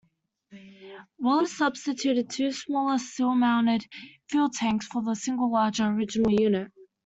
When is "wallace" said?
1.19-1.55